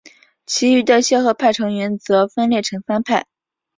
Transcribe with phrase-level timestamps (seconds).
[0.47, 3.27] 其余的谢赫派成员则分裂成三派。